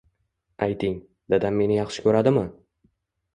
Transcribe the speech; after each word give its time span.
Ayting, 0.67 0.95
dadam 1.33 1.59
meni 1.63 1.77
yaxshi 1.81 2.07
ko’radimi? 2.07 2.45